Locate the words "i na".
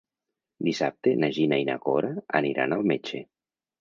1.65-1.77